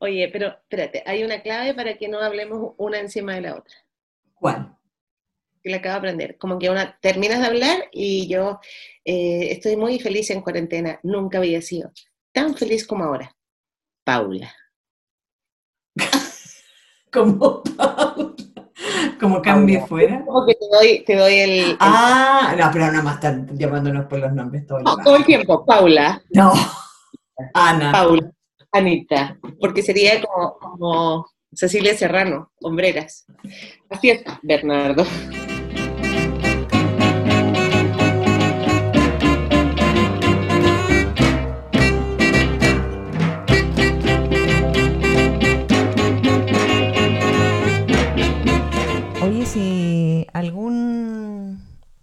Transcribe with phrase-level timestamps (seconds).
[0.00, 3.74] Oye, pero espérate, hay una clave para que no hablemos una encima de la otra.
[4.34, 4.76] ¿Cuál?
[5.62, 6.38] Que la acabo de aprender.
[6.38, 8.60] Como que una terminas de hablar y yo
[9.04, 10.98] eh, estoy muy feliz en cuarentena.
[11.02, 11.92] Nunca había sido
[12.32, 13.36] tan feliz como ahora.
[14.04, 14.54] Paula.
[17.12, 18.29] como Paula.
[19.18, 20.24] Como cambie fuera.
[20.24, 24.06] Como que te doy, te doy el, el- Ah, no, pero no más están llamándonos
[24.06, 25.02] por los nombres todo el No, rato.
[25.04, 25.64] todo el tiempo.
[25.64, 26.22] Paula.
[26.30, 26.52] No.
[27.54, 27.92] Ana.
[27.92, 28.30] Paula.
[28.72, 29.36] Anita.
[29.60, 33.26] Porque sería como, como Cecilia Serrano, hombreras.
[33.90, 35.04] Así es, Bernardo.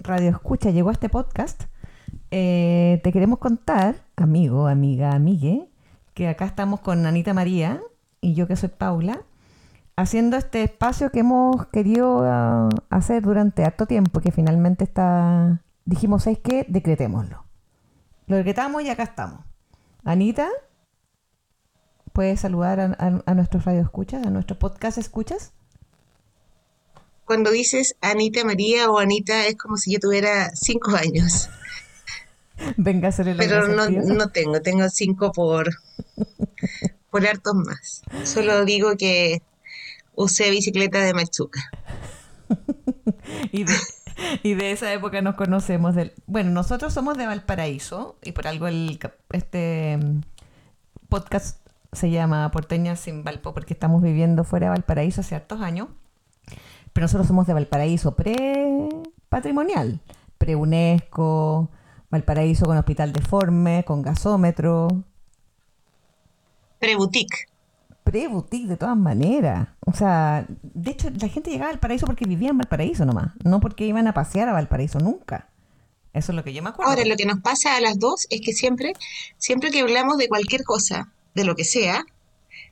[0.07, 1.63] Radio escucha llegó a este podcast,
[2.31, 5.69] eh, te queremos contar, amigo, amiga, amigue,
[6.14, 7.81] que acá estamos con Anita María
[8.22, 9.22] y yo que soy Paula,
[9.95, 16.23] haciendo este espacio que hemos querido ah, hacer durante harto tiempo, que finalmente está, dijimos,
[16.23, 16.66] ¿sabes qué?
[16.67, 17.44] Decretémoslo.
[18.27, 19.42] Lo decretamos y acá estamos.
[20.03, 20.47] Anita,
[22.14, 25.53] ¿puedes saludar a, nuestros radio escuchas, a nuestros podcast escuchas?
[27.28, 31.50] Cuando dices Anita María o Anita es como si yo tuviera cinco años.
[32.78, 35.70] Venga a hacer el Pero no, no tengo, tengo cinco por,
[37.11, 38.02] por hartos más.
[38.23, 39.42] Solo digo que
[40.16, 41.70] usé bicicleta de Machuca.
[43.52, 43.73] Y de,
[44.42, 45.95] y de esa época nos conocemos.
[45.95, 49.00] Del, bueno, nosotros somos de Valparaíso y por algo el,
[49.33, 50.22] este mm,
[51.09, 51.59] podcast
[51.92, 55.89] se llama Porteñas sin Valpo porque estamos viviendo fuera de Valparaíso hace hartos años.
[56.98, 60.02] Pero nosotros somos de Valparaíso pre-patrimonial,
[60.40, 61.70] pre-UNESCO,
[62.09, 64.88] Valparaíso con hospital deforme, con gasómetro,
[66.80, 67.50] Pre-boutique.
[68.04, 69.67] pre-boutique de todas maneras.
[69.86, 73.60] O sea, de hecho, la gente llegaba a Valparaíso porque vivía en Valparaíso nomás, no
[73.60, 75.50] porque iban a pasear a Valparaíso nunca.
[76.14, 76.89] Eso es lo que yo me acuerdo.
[76.89, 78.94] Ahora, lo que nos pasa a las dos es que siempre,
[79.38, 82.04] siempre que hablamos de cualquier cosa, de lo que sea,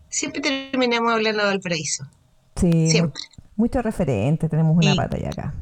[0.10, 2.08] siempre terminamos hablando de Valparaíso.
[2.56, 3.22] sí, Siempre.
[3.56, 5.54] Muchos referentes, tenemos una Y- batalla acá.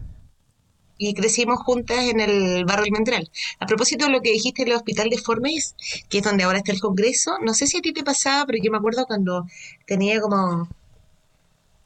[0.98, 3.30] y crecimos juntas en el barrio Almendral.
[3.60, 5.76] A propósito de lo que dijiste del Hospital de Formes,
[6.08, 8.60] que es donde ahora está el Congreso, no sé si a ti te pasaba, pero
[8.64, 9.46] yo me acuerdo cuando
[9.86, 10.70] tenía como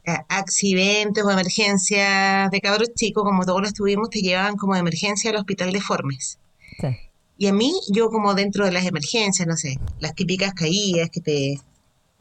[0.05, 4.81] eh, accidentes o emergencias de cabros chicos, como todos los tuvimos, te llevaban como de
[4.81, 6.37] emergencia al Hospital de Formes.
[6.79, 6.87] Sí.
[7.39, 11.21] Y a mí, yo como dentro de las emergencias, no sé, las típicas caídas que
[11.21, 11.59] te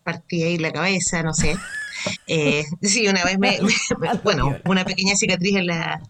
[0.03, 1.57] partía ahí la cabeza, no sé.
[2.27, 3.59] Eh, sí, una vez me,
[4.25, 6.01] bueno, una pequeña cicatriz en la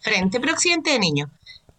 [0.00, 1.30] frente, pero accidente de niño.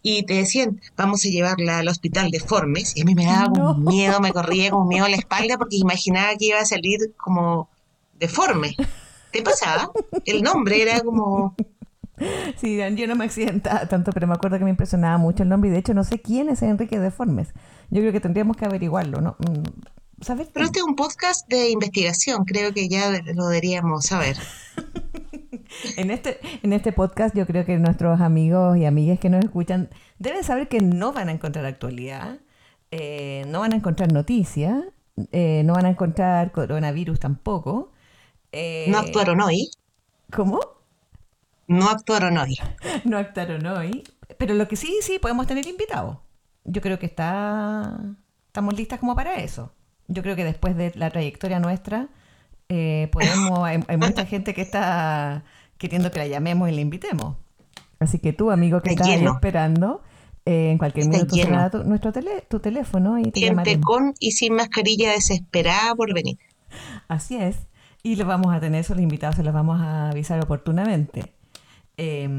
[0.06, 2.92] Y te decían, vamos a llevarla al hospital de Formes.
[2.96, 3.74] Y a mí me daba No.
[3.76, 7.70] miedo, me corría como miedo a la espalda porque imaginaba que iba a salir como
[8.20, 8.76] deforme.
[9.32, 9.92] ¿Te pasaba?
[10.26, 11.56] El nombre era como...
[12.58, 15.70] Sí, yo no me accidentaba tanto, pero me acuerdo que me impresionaba mucho el nombre
[15.70, 17.50] y de hecho no sé quién es Enrique Deformes.
[17.90, 19.36] Yo creo que tendríamos que averiguarlo, ¿no?
[20.54, 24.38] Pero este es un podcast de investigación, creo que ya lo deberíamos saber.
[25.98, 29.90] En este, en este podcast yo creo que nuestros amigos y amigas que nos escuchan
[30.20, 32.38] deben saber que no van a encontrar actualidad,
[32.92, 34.84] eh, no van a encontrar noticias,
[35.32, 37.92] eh, no van a encontrar coronavirus tampoco.
[38.52, 39.72] eh, No actuaron hoy,
[40.32, 40.60] ¿Cómo?
[41.68, 42.56] no actuaron hoy.
[43.04, 44.04] No actuaron hoy.
[44.38, 46.18] Pero lo que sí, sí, podemos tener invitados.
[46.66, 48.00] Yo creo que está,
[48.46, 49.74] estamos listas como para eso.
[50.08, 52.10] Yo creo que después de la trayectoria nuestra,
[52.70, 55.44] eh, podemos, hay, hay mucha gente que está
[55.78, 57.38] queriendo que la llamemos y la invitemos.
[58.00, 60.02] Así que tú, amigo que Está estás ahí esperando,
[60.46, 63.86] eh, en cualquier Está minuto tu, nuestro tele, tu teléfono y te Gente llamaremos.
[63.86, 66.38] con y sin mascarilla desesperada por venir.
[67.08, 67.68] Así es.
[68.02, 71.34] Y los vamos a tener, esos invitados se los vamos a avisar oportunamente.
[71.96, 72.30] Eh,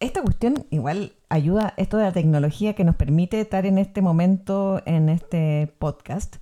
[0.00, 4.82] esta cuestión igual ayuda, esto de la tecnología que nos permite estar en este momento,
[4.86, 6.36] en este podcast,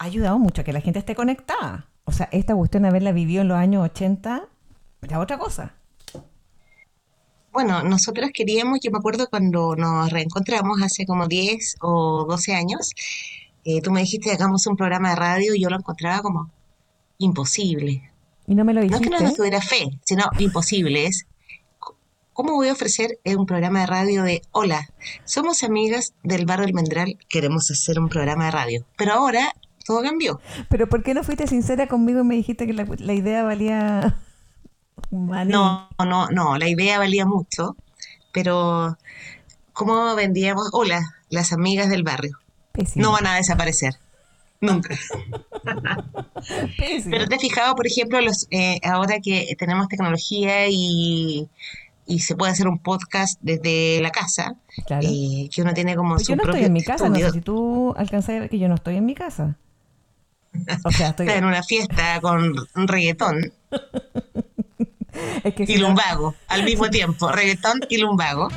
[0.00, 1.86] ha ayudado mucho a que la gente esté conectada.
[2.04, 4.48] O sea, esta cuestión de haberla vivido en los años 80
[5.02, 5.74] era otra cosa.
[7.52, 12.92] Bueno, nosotros queríamos, yo me acuerdo cuando nos reencontramos hace como 10 o 12 años,
[13.64, 16.50] eh, tú me dijiste hagamos un programa de radio y yo lo encontraba como
[17.18, 18.10] imposible.
[18.46, 19.18] Y no me lo No es que dijiste.
[19.18, 21.04] no nos tuviera fe, sino imposible.
[21.04, 21.26] Es,
[22.32, 24.88] ¿cómo voy a ofrecer un programa de radio de, hola,
[25.26, 28.86] somos amigas del barrio Almendral, queremos hacer un programa de radio?
[28.96, 29.54] Pero ahora
[29.90, 30.40] todo cambió.
[30.68, 34.16] Pero ¿por qué no fuiste sincera conmigo y me dijiste que la, la idea valía?
[35.10, 37.74] No, no, no, la idea valía mucho,
[38.32, 38.96] pero
[39.72, 40.68] ¿cómo vendíamos?
[40.72, 41.00] Hola,
[41.30, 42.38] las amigas del barrio.
[42.72, 43.04] Pésimo.
[43.06, 43.94] no van a desaparecer.
[44.60, 44.94] Nunca.
[47.10, 51.48] Pero te has fijado, por ejemplo, los, eh, ahora que tenemos tecnología y,
[52.06, 54.54] y se puede hacer un podcast desde la casa,
[54.86, 55.06] Claro.
[55.08, 57.20] eh, que uno tiene como Pues su yo no estoy en mi casa, no sé
[57.22, 57.40] estudio.
[57.40, 59.56] si tú alcanzas a ver que yo no estoy en mi casa.
[60.84, 61.28] O sea, estoy...
[61.28, 63.52] En una fiesta con reggaetón
[65.44, 68.48] Es que y lumbago al mismo tiempo, reggaetón y lumbago.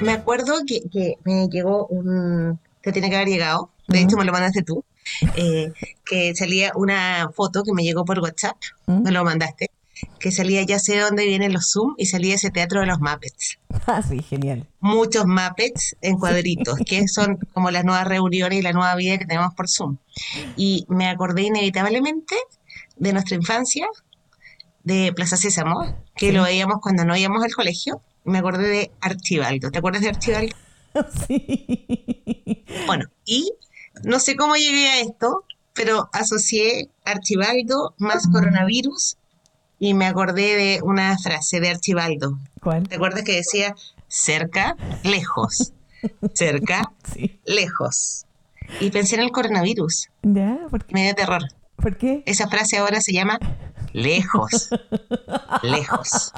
[0.00, 4.24] Me acuerdo que, que me llegó un, te tiene que haber llegado, de hecho me
[4.24, 4.84] lo mandaste tú,
[5.36, 5.72] eh,
[6.04, 8.56] que salía una foto que me llegó por WhatsApp,
[8.86, 9.70] me lo mandaste,
[10.18, 13.59] que salía ya sé dónde vienen los Zoom y salía ese teatro de los Muppets.
[13.86, 14.66] Ah, sí, genial.
[14.80, 19.26] muchos Muppets en cuadritos, que son como las nuevas reuniones y la nueva vida que
[19.26, 19.96] tenemos por Zoom.
[20.56, 22.36] Y me acordé inevitablemente
[22.96, 23.86] de nuestra infancia,
[24.84, 25.84] de Plaza Sésamo,
[26.16, 26.32] que Sí.
[26.32, 28.02] lo veíamos cuando no íbamos al colegio.
[28.24, 29.70] Me acordé de Archibaldo.
[29.70, 30.54] ¿Te acuerdas de Archibaldo?
[31.28, 32.64] Sí.
[32.86, 33.52] Bueno, y
[34.02, 39.16] no sé cómo llegué a esto, pero asocié Archibaldo más coronavirus
[39.80, 42.38] y me acordé de una frase de Archibaldo.
[42.60, 42.86] ¿Cuál?
[42.88, 43.74] ¿Te acuerdas que decía
[44.06, 45.72] cerca, lejos?
[46.34, 47.38] Cerca, Sí.
[47.44, 48.24] lejos.
[48.80, 50.08] Y pensé en el coronavirus.
[50.22, 50.58] ¿Ya?
[50.70, 50.94] ¿Por qué?
[50.94, 51.42] Me dio terror.
[51.76, 52.22] ¿Por qué?
[52.26, 53.38] Esa frase ahora se llama
[53.92, 54.68] lejos.
[55.62, 56.32] Lejos.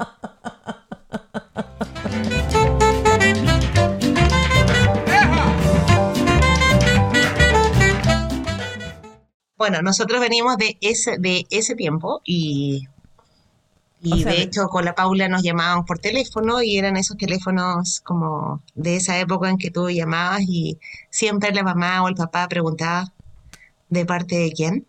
[9.57, 12.87] Bueno, nosotros venimos de ese, de ese tiempo y,
[14.03, 16.97] y O sea, de de- hecho con la Paula nos llamábamos por teléfono y eran
[16.97, 20.79] esos teléfonos como de esa época en que tú llamabas y
[21.09, 23.13] siempre la mamá o el papá preguntaba
[23.89, 24.87] de parte de quién.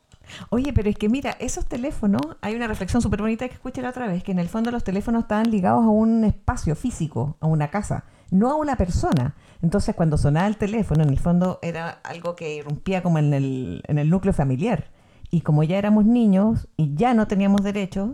[0.51, 3.91] Oye, pero es que mira, esos teléfonos, hay una reflexión súper bonita que escuché la
[3.91, 7.47] otra vez, que en el fondo los teléfonos estaban ligados a un espacio físico, a
[7.47, 9.35] una casa, no a una persona.
[9.63, 13.83] Entonces cuando sonaba el teléfono, en el fondo era algo que irrumpía como en el,
[13.87, 14.91] en el núcleo familiar.
[15.31, 18.11] Y como ya éramos niños y ya no teníamos derechos,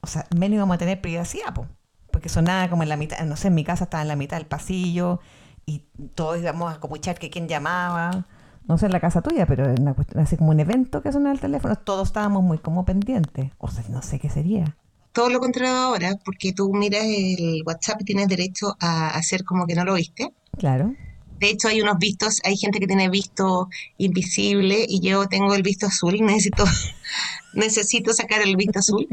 [0.00, 1.66] o sea, menos íbamos a tener privacidad, po,
[2.12, 4.36] porque sonaba como en la mitad, no sé, en mi casa estaba en la mitad
[4.36, 5.20] del pasillo
[5.66, 5.82] y
[6.14, 8.26] todos íbamos a escuchar que quién llamaba.
[8.68, 11.12] No sé en la casa tuya, pero en una cuestión- así como un evento que
[11.12, 13.50] sonaba el teléfono, todos estábamos muy como pendientes.
[13.58, 14.76] O sea, no sé qué sería.
[15.12, 19.66] Todo lo contrario ahora, porque tú miras el WhatsApp y tienes derecho a hacer como
[19.66, 20.32] que no lo viste.
[20.58, 20.94] Claro.
[21.38, 25.62] De hecho, hay unos vistos, hay gente que tiene visto invisible y yo tengo el
[25.62, 26.64] visto azul, necesito,
[27.54, 29.06] necesito sacar el visto azul,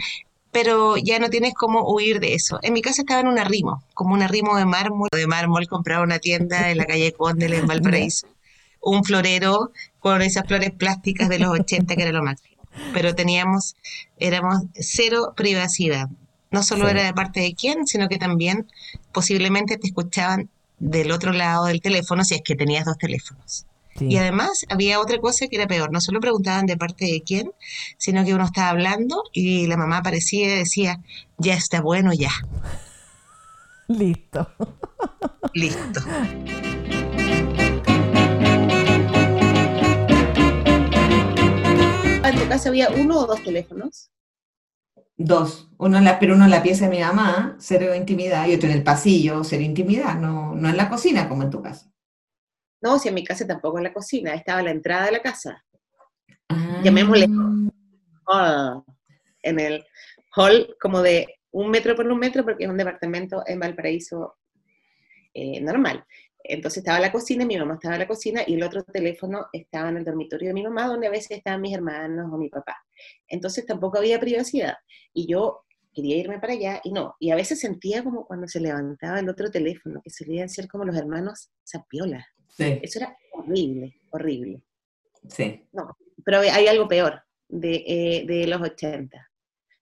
[0.53, 2.59] pero ya no tienes cómo huir de eso.
[2.61, 6.03] En mi casa estaba en un arrimo, como un arrimo de mármol, de mármol compraba
[6.03, 8.27] una tienda en la calle Condel en Valparaíso,
[8.79, 12.55] un florero con esas flores plásticas de los 80 que era lo máximo.
[12.93, 13.75] Pero teníamos,
[14.17, 16.07] éramos cero privacidad.
[16.51, 16.91] No solo Sí.
[16.91, 18.67] era de parte de quién, sino que también
[19.11, 20.49] posiblemente te escuchaban
[20.79, 23.65] del otro lado del teléfono si es que tenías dos teléfonos.
[23.95, 24.07] Sí.
[24.09, 27.51] Y además había otra cosa que era peor, no solo preguntaban de parte de quién,
[27.97, 31.01] sino que uno estaba hablando y la mamá aparecía y decía,
[31.37, 32.31] ya está bueno, ya,
[33.87, 34.47] Listo.
[35.53, 36.01] listo.
[42.23, 44.09] ¿En tu casa había uno o dos teléfonos?
[45.17, 45.69] Dos.
[45.77, 48.69] Uno en la, pero uno en la pieza de mi mamá, cero intimidad, y otro
[48.69, 51.92] en el pasillo, cero intimidad, no, no en la cocina como en tu casa.
[52.83, 55.21] No, si en mi casa tampoco en la cocina, estaba a la entrada de la
[55.21, 55.63] casa,
[56.49, 56.81] Ah.
[56.83, 57.27] Llamémosle.
[58.25, 58.83] hall,
[59.41, 59.85] en el
[60.35, 64.35] hall como de un metro por un metro, porque es un departamento en Valparaíso
[65.33, 66.03] eh, normal.
[66.43, 69.89] Entonces estaba la cocina, mi mamá estaba en la cocina y el otro teléfono estaba
[69.89, 72.75] en el dormitorio de mi mamá, donde a veces estaban mis hermanos o mi papá.
[73.27, 74.75] Entonces tampoco había privacidad.
[75.13, 75.63] Y yo
[75.93, 77.15] quería irme para allá y no.
[77.19, 80.83] Y a veces sentía como cuando se levantaba el otro teléfono, que solían ser como
[80.83, 82.27] los hermanos Zapiola.
[82.55, 84.61] Sí, Eso era horrible, horrible.
[85.27, 85.67] sí.
[86.23, 89.29] Pero hay- algo peor de, eh, de los 80,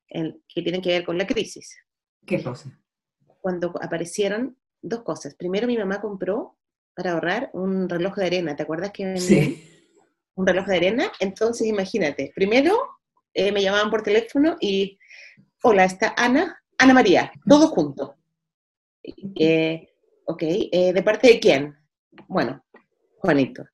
[0.07, 1.77] el- que tienen que ver con la crisis.
[2.25, 2.79] ¿Qué cosa?
[3.41, 5.35] Cuando aparecieron dos cosas.
[5.35, 6.57] Primero, mi mamá compró
[6.95, 8.55] para ahorrar un reloj de arena.
[8.55, 9.63] ¿Te acuerdas que Sí.
[10.35, 11.11] un reloj de arena?
[11.19, 12.31] Entonces, imagínate.
[12.33, 12.75] Primero,
[13.33, 14.97] eh, me llamaban por teléfono y,
[15.63, 18.11] hola, está Ana, Ana María, todos juntos.
[19.03, 19.89] Eh,
[20.25, 21.75] ok, eh, ¿de parte de quién?
[22.27, 22.63] Bueno,
[23.17, 23.65] Juanito.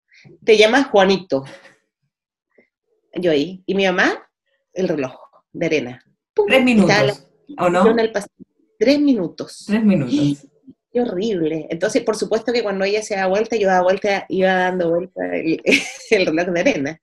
[0.44, 1.44] Te llamas Juanito.
[3.14, 3.64] Yo ahí.
[3.66, 4.30] Y mi mamá,
[4.74, 5.16] el reloj
[5.52, 6.04] de arena.
[6.34, 7.28] Pum, Tres minutos,
[7.58, 7.84] ¿o no?
[8.78, 9.66] Tres minutos.
[9.66, 10.48] Tres minutos.
[10.92, 11.68] Qué horrible.
[11.70, 15.36] Entonces, por supuesto que cuando ella se da vuelta, yo daba vuelta, iba dando vuelta
[15.36, 15.62] el,
[16.12, 17.02] el reloj de arena.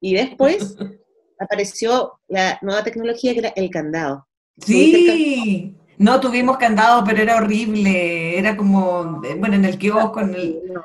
[0.00, 0.76] Y después
[1.38, 4.26] apareció la nueva tecnología que era el candado.
[4.58, 8.38] ¿Tuviste el Sí, No tuvimos candado, pero era horrible.
[8.38, 10.60] Era como, eh, bueno, en el kiosco, en el...
[10.72, 10.82] No,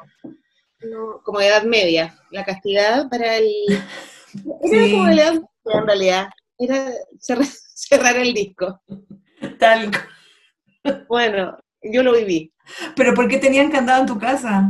[0.89, 2.13] no, como edad media.
[2.31, 3.47] La castidad para el...
[4.63, 4.91] Era Sí.
[4.91, 6.27] como edad media en realidad.
[6.59, 8.81] Era cerrar, cerrar el disco.
[9.57, 9.89] Tal.
[11.07, 12.53] Bueno, yo lo viví.
[12.97, 14.69] Pero ¿por qué tenían candado en tu casa?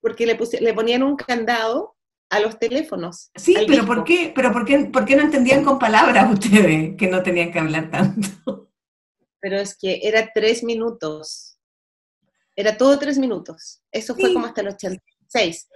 [0.00, 1.94] Porque le, puse- le ponían un candado
[2.28, 3.30] a los teléfonos.
[3.36, 3.86] Sí, pero disco.
[3.86, 4.32] ¿por qué?
[4.34, 7.88] Pero ¿por qué, por qué no entendían con palabras ustedes que no tenían que hablar
[7.90, 8.63] tanto?
[9.44, 11.58] Pero es que era tres minutos.
[12.56, 13.82] Era todo tres minutos.
[13.92, 15.68] Eso fue como hasta el 86.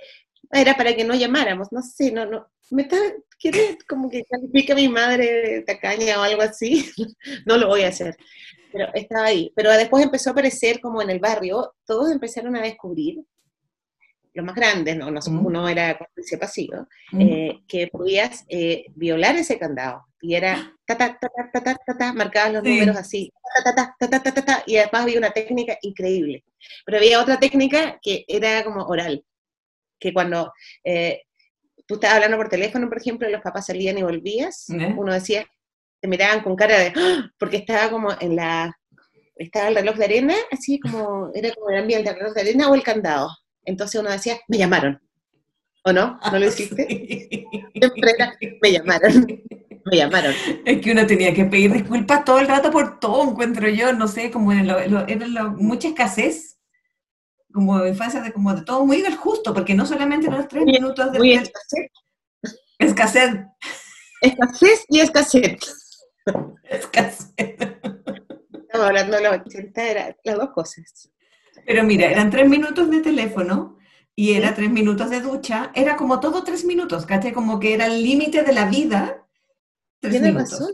[0.50, 2.50] Era para que no llamáramos, no sé, no, no.
[2.70, 2.96] Me está,
[3.38, 6.90] quiere como que califica a mi madre de tacaña o algo así.
[7.44, 8.16] no lo voy a hacer.
[8.72, 9.52] Pero estaba ahí.
[9.54, 13.22] Pero después empezó a aparecer como en el barrio, todos empezaron a descubrir,
[14.38, 15.47] los más grandes, no, no Mm.
[15.47, 17.21] uno era cómplice pasivo, Mm.
[17.21, 20.07] eh, que podías eh, violar ese candado.
[20.21, 22.71] Y era ta ta ta ta ta ta ta, ta, marcabas los Sí.
[22.71, 23.33] números así,
[23.64, 26.45] ta ta ta ta ta ta ta, y además había una técnica increíble.
[26.85, 29.25] Pero había otra técnica que era como oral,
[30.00, 30.52] que cuando
[30.85, 31.23] eh,
[31.87, 34.95] tú estabas hablando por teléfono, por ejemplo, y los papás salían y volvías, ¿Eh?
[34.97, 35.47] uno decía,
[36.00, 37.30] te miraban con cara de, ¡Ah!
[37.38, 38.76] porque estaba como en la,
[39.37, 42.68] estaba el reloj de arena, así como, era como el ambiente, el reloj de arena
[42.71, 43.28] o el candado.
[43.68, 45.00] Entonces uno decía, me llamaron.
[45.84, 46.18] ¿O no?
[46.32, 46.87] ¿No lo hiciste?
[47.75, 49.26] Era, me llamaron,
[49.90, 50.34] me llamaron.
[50.64, 54.08] Es que uno tenía que pedir disculpas todo el rato por todo, encuentro yo, no
[54.08, 56.58] sé, como en lo- lo- mucha escasez,
[57.52, 61.12] como infancia de como de todo muy del justo, porque no solamente los tres minutos
[61.12, 61.90] de Muy escasez.
[62.78, 63.34] escasez,
[64.20, 65.58] Escasez y escasez.
[66.64, 67.32] escasez.
[67.37, 71.10] Estamos hablando de los 80, era las dos cosas.
[71.68, 73.76] Pero mira, eran tres minutos de teléfono
[74.16, 77.34] y era tres minutos de ducha, era como todo tres minutos, ¿cachai?
[77.34, 79.26] Como que era el límite de la vida,
[80.00, 80.60] tres Tienes minutos.
[80.60, 80.72] razón.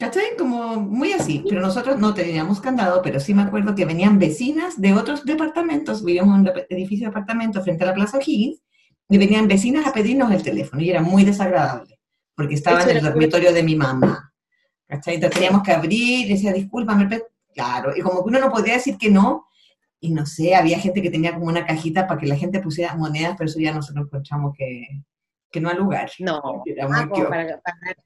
[0.00, 0.36] ¿Cachai?
[0.36, 4.80] Como muy así, pero nosotros no teníamos candado, pero sí me acuerdo que venían vecinas
[4.80, 8.60] de otros departamentos, vivíamos en un edificio de apartamentos frente a la Plaza O'Higgins,
[9.08, 12.00] y venían vecinas a pedirnos el teléfono, y era muy desagradable,
[12.34, 14.34] porque estaba en el dormitorio de mi mamá,
[14.88, 15.14] ¿cachai?
[15.14, 17.22] Entonces teníamos que abrir, y decía, discúlpame, pe-".
[17.54, 19.46] claro, y como que uno no podía decir que no,
[20.00, 22.94] y no sé, había gente que tenía como una cajita para que la gente pusiera
[22.94, 24.86] monedas, pero eso ya nosotros encontramos que,
[25.50, 26.10] que no al lugar.
[26.18, 27.96] No, ah, como para pagar.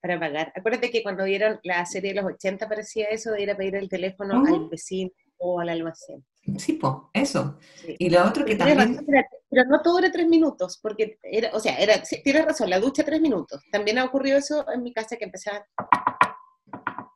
[0.00, 0.52] Para pagar.
[0.56, 3.76] Acuérdate que cuando dieron la serie de los 80 parecía eso de ir a pedir
[3.76, 6.24] el teléfono al vecino o al almacén.
[6.58, 7.58] Sí, po, eso.
[7.76, 7.94] Sí.
[7.98, 8.94] Y lo otro que tienes también...
[8.94, 12.44] razón, pero- pero no todo era tres minutos, porque era, o sea, era, sí, tienes
[12.44, 13.62] razón, la ducha tres minutos.
[13.70, 15.62] También ha ocurrido eso en mi casa que empezaban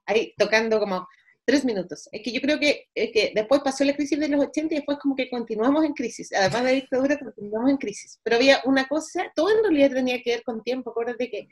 [0.06, 1.08] ahí tocando como
[1.46, 2.08] tres minutos.
[2.12, 4.78] Es que yo creo que, es que después pasó la crisis de los 80 y
[4.78, 6.32] después como que continuamos en crisis.
[6.32, 8.20] Además de dictadura, continuamos en crisis.
[8.22, 10.90] Pero había una cosa, todo en realidad tenía que ver con tiempo.
[10.90, 11.48] Acuérdate que,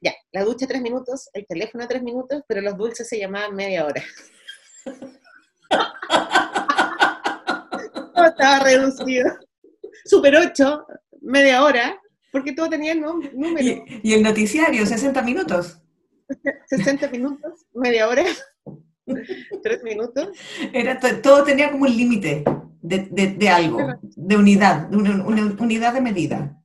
[0.00, 3.86] ya, la ducha tres minutos, el teléfono tres minutos, pero los dulces se llamaban media
[3.86, 4.02] hora.
[8.14, 9.26] Todo estaba reducido.
[10.04, 10.86] Super 8,
[11.22, 12.00] media hora,
[12.32, 13.66] porque todo tenía num- número.
[13.66, 15.78] Y, y el noticiario, 60 minutos.
[16.68, 18.24] 60 minutos, media hora,
[19.62, 20.28] 3 minutos.
[20.72, 22.44] Era to- todo tenía como un límite
[22.82, 26.56] de, de- de algo, de unidad, de una, una unidad de medida.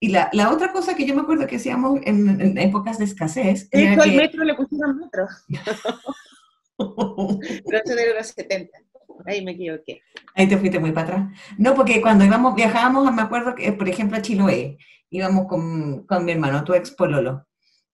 [0.00, 3.04] Y la, la otra cosa que yo me acuerdo que hacíamos en, en épocas de
[3.04, 4.16] escasez De hecho, al que...
[4.16, 5.26] metro le pusieron metro,
[6.76, 8.78] pero eso de los 70.
[9.26, 10.00] Ahí me equivoqué.
[10.34, 11.28] Ahí te fuiste muy para atrás.
[11.58, 14.78] No, porque cuando íbamos, viajábamos, me acuerdo que, por ejemplo, a Chiloé,
[15.10, 17.46] íbamos con, con mi hermano, tu ex pololo,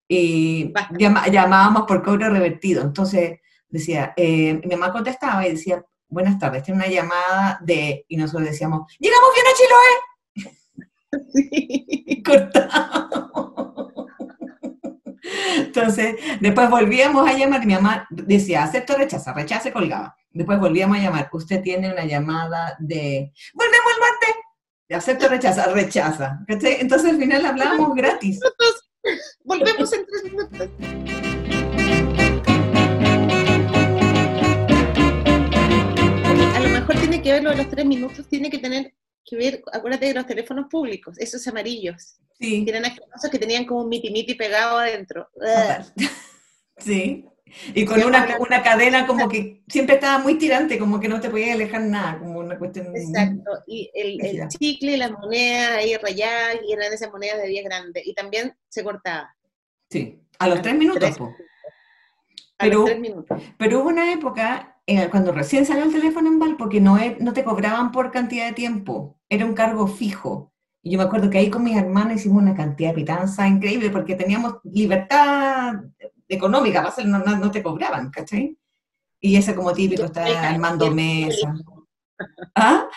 [0.08, 2.82] y llama- llamábamos por cobro revertido.
[2.82, 8.16] Entonces decía, eh, mi mamá contestaba y decía, buenas tardes, tiene una llamada de, y
[8.16, 9.94] nosotros decíamos, llegamos bien a Chiloé,
[12.06, 13.28] y cortábamos.
[15.56, 20.16] Entonces, después volvíamos a llamar y mi mamá decía, acepto, rechaza, rechaza y colgaba.
[20.30, 24.34] Después volvíamos a llamar, usted tiene una llamada de, volvemos el martes,
[24.90, 26.40] acepto, rechaza, rechaza.
[26.46, 26.80] ¿cachai?
[26.80, 28.40] Entonces al final hablábamos gratis.
[29.44, 31.27] Volvemos en 3 minutos.
[37.28, 38.94] Que ver lo de los 3 minutos, tiene que tener
[39.24, 43.64] que ver, acuérdate de los teléfonos públicos, esos amarillos, Sí, que eran asquerosos que tenían
[43.66, 45.28] como un miti miti pegado adentro.
[46.78, 47.24] sí.
[47.74, 51.30] Y con una, una cadena como que siempre estaba muy tirante, como que no te
[51.30, 52.94] podías alejar nada, como una cuestión...
[52.94, 57.64] Exacto, y el, el chicle, las monedas ahí rayadas, y eran esas monedas de 10
[57.64, 59.34] grandes, y también se cortaba.
[59.90, 61.00] Sí, a los tres minutos.
[61.00, 61.18] Tres.
[61.18, 61.24] po.
[62.58, 63.42] A Pero- los 3 minutos.
[63.56, 67.32] Pero hubo una época, eh, cuando recién salió el teléfono en Valpo, que no, no
[67.32, 70.52] te cobraban por cantidad de tiempo, era un cargo fijo.
[70.82, 73.90] Y yo me acuerdo que ahí con mis hermanos hicimos una cantidad de pitanza increíble
[73.90, 75.74] porque teníamos libertad
[76.28, 78.56] económica, va a ser- no, no- te cobraban, ¿cachai?
[79.20, 81.54] Y ese como típico está armando mesa.
[82.54, 82.88] ¿Ah?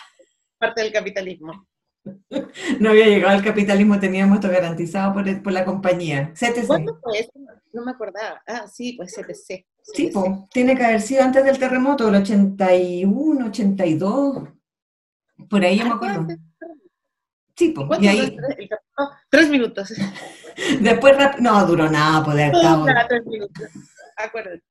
[0.58, 1.66] Parte del capitalismo.
[2.80, 6.32] No había llegado al capitalismo, teníamos esto garantizado por, el- por la compañía.
[6.34, 6.66] CTC.
[6.66, 7.30] ¿Cuándo fue eso?
[7.72, 8.42] No me acordaba.
[8.46, 9.66] Ah, sí, pues CPC.
[9.82, 14.48] Sí, po, tiene que haber sido antes del terremoto, el 81, 82.
[15.48, 16.26] Por ahí yo me acuerdo.
[17.56, 18.68] Sí, ¿Cuánto y ahí, el?
[19.28, 19.92] Tres minutos.
[20.80, 23.68] después, no, duró nada, poder Ah, tres minutos.
[24.16, 24.62] Acuérdate.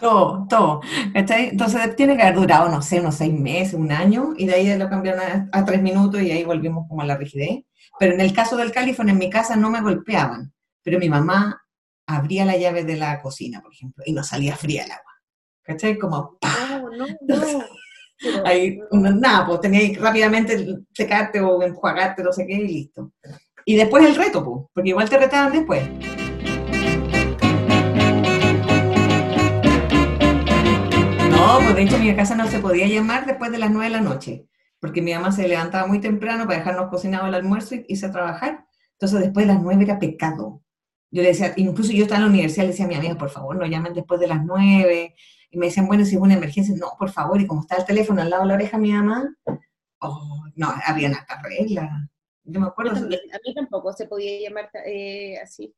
[0.00, 0.80] todo, todo.
[1.14, 4.78] Entonces tiene que haber durado, no sé, unos seis meses, un año, y de ahí
[4.78, 7.64] lo cambiaron a, a tres minutos y ahí volvimos como a la rigidez.
[7.98, 11.59] Pero en el caso del califón, en mi casa no me golpeaban, pero mi mamá
[12.16, 15.12] abría la llave de la cocina, por ejemplo, y no salía fría el agua.
[15.62, 15.98] ¿Cachai?
[15.98, 16.82] Como, ¡pah!
[16.82, 17.64] No, no,
[18.44, 23.12] ahí, nada, pues tenías que rápidamente secarte o enjuagarte, no sé qué, y listo.
[23.64, 25.88] Y después el reto, pues, porque igual te retaban después.
[31.30, 33.90] No, pues de hecho mi casa no se podía llamar después de las 9 de
[33.90, 34.46] la noche,
[34.80, 38.12] porque mi mamá se levantaba muy temprano para dejarnos cocinado el almuerzo y irse a
[38.12, 38.66] trabajar.
[38.92, 40.62] Entonces después de las 9 era pecado.
[41.10, 43.30] Yo le decía, incluso yo estaba en la universidad, le decía a mi amiga, por
[43.30, 45.14] favor, no llamen después de las 9.
[45.50, 47.40] Y me decían, bueno, si es una emergencia, no, por favor.
[47.40, 49.34] Y como está el teléfono al lado de la oreja mi mamá,
[50.00, 51.90] oh, no, habían hasta reglas.
[52.44, 52.94] Yo me Yo acuerdo.
[52.94, 55.74] también, a mí tampoco se podía llamar eh, así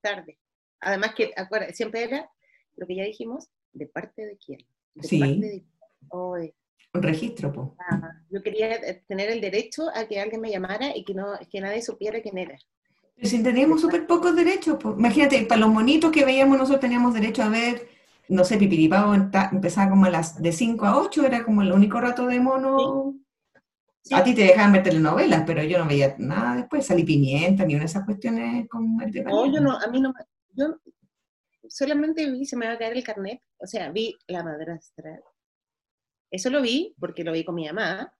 [0.00, 0.38] tarde.
[0.80, 2.30] Además que, acuérdate, siempre era
[2.76, 4.60] lo que ya dijimos, ¿de parte de quién?
[4.94, 5.18] ¿De Sí.
[5.18, 5.64] parte de
[6.08, 6.54] o de-
[6.94, 7.68] Un registro, pues.
[7.90, 11.26] ah, yo quería eh, tener el derecho a que alguien me llamara y que, no,
[11.50, 12.56] que nadie supiera quién era.
[13.20, 14.96] Pero si teníamos súper pocos derechos, pues.
[14.96, 17.86] imagínate, para los monitos que veíamos nosotros teníamos derecho a ver,
[18.28, 22.00] no sé, Pipiripao empezaba como a las de 5 a 8, era como el único
[22.00, 23.14] rato de mono.
[24.00, 24.14] Sí.
[24.14, 27.74] A ti te dejaban ver telenovelas, pero yo no veía nada después, salí pimienta, ni
[27.74, 30.14] una de esas cuestiones con No, yo no, a mí no,
[30.54, 30.78] yo
[31.68, 35.20] solamente vi, se me va a caer el carnet, o sea, vi La Madrastra.
[36.30, 38.14] Eso lo vi porque lo vi con mi mamá,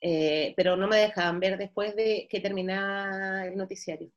[0.00, 4.12] eh, pero no me dejaban ver después de que terminaba el noticiario.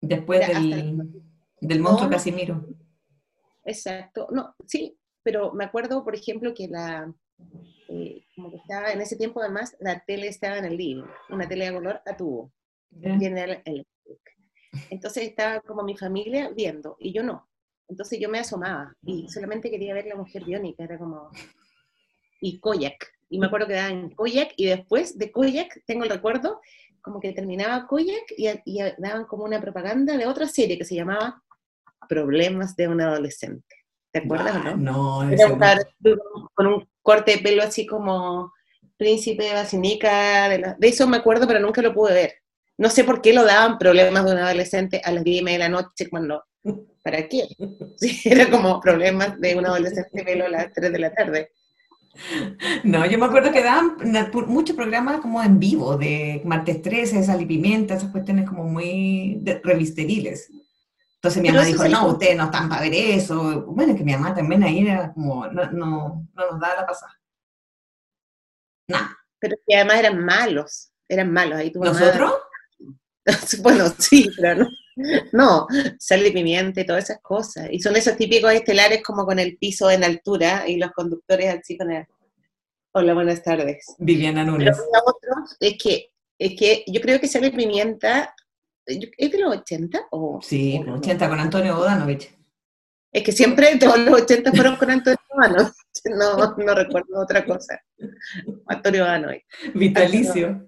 [0.00, 1.22] Después del, el-
[1.60, 2.16] del monstruo No.
[2.16, 2.66] Casimiro.
[3.64, 7.12] Exacto, no, sí, pero me acuerdo, por ejemplo, que la,
[7.88, 11.46] eh, como que estaba en ese tiempo además, la tele estaba en el living, una
[11.46, 12.52] tele de color a tubo.
[14.90, 17.48] Entonces estaba como mi familia viendo, y yo no.
[17.88, 21.30] Entonces yo me asomaba, y solamente quería ver la mujer biónica, era como...
[22.40, 26.60] Y Koyak, y me acuerdo que daban Koyak, y después de Koyak, tengo el recuerdo,
[27.02, 30.94] como que terminaba Koyak, y, y daban como una propaganda de otra serie que se
[30.94, 31.42] llamaba
[32.08, 33.76] Problemas de un adolescente.
[34.12, 34.76] ¿Te acuerdas o no?
[34.76, 35.58] no, Era no.
[36.54, 38.52] con un corte de pelo así como
[38.96, 42.34] príncipe de Basinica, de, la- de eso me acuerdo, pero nunca lo pude ver.
[42.78, 45.58] No sé por qué lo daban problemas de un adolescente a las 10 y media
[45.58, 46.42] de la noche cuando...
[47.02, 47.46] ¿Para qué?
[47.96, 51.52] Sí, era como problemas de un adolescente pelo a las 3 de la tarde.
[52.84, 53.96] No, yo me acuerdo que daban
[54.48, 59.38] muchos programas como en vivo, de martes 13, sal y pimienta, esas cuestiones como muy
[59.40, 60.50] de- revisteriles.
[61.16, 63.62] Entonces mi Pero mamá dijo, no, ustedes no están para ver eso.
[63.66, 67.12] Bueno, que mi mamá también ahí era como, no, no, no nos daba la pasada.
[68.88, 69.16] Nada.
[69.38, 71.58] Pero que además eran malos, eran malos.
[71.58, 72.32] Ahí tu mamá- ¿Nosotros?
[73.62, 74.68] Bueno, sí, pero no.
[75.32, 75.66] No,
[75.98, 77.68] sal y pimienta y todas esas cosas.
[77.70, 81.76] Y son esos típicos estelares como con el piso en altura y los conductores así
[81.76, 82.06] con el...
[82.92, 83.84] Hola, buenas tardes.
[83.98, 84.76] Viviana Núñez.
[85.60, 88.34] es que, es que yo creo que sal y pimienta,
[88.84, 90.08] ¿es de los 80?
[90.10, 90.96] O, Sí, no?
[90.96, 92.34] 80 con Antonio Bodanovich.
[93.12, 95.70] Es que siempre todos los 80 fueron con Antonio Bano.
[96.04, 97.78] No, no recuerdo otra cosa.
[98.68, 99.28] Antonio Bano.
[99.74, 100.66] Vitalicio.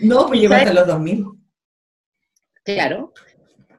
[0.00, 1.26] No, pues llegó hasta los 2000.
[2.64, 3.12] Claro.